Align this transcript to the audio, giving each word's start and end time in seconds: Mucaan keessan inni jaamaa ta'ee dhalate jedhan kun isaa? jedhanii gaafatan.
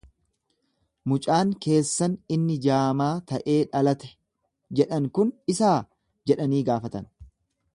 Mucaan 1.11 1.51
keessan 1.65 2.15
inni 2.37 2.55
jaamaa 2.63 3.11
ta'ee 3.33 3.59
dhalate 3.75 4.09
jedhan 4.81 5.07
kun 5.19 5.33
isaa? 5.55 5.77
jedhanii 6.33 6.65
gaafatan. 6.73 7.07